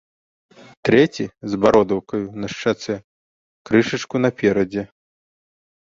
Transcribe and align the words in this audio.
Трэці, 0.89 1.25
з 1.51 1.59
бародаўкаю 1.67 2.23
на 2.45 2.51
шчацэ, 2.55 2.93
крышачку 3.71 4.15
наперадзе. 4.27 4.83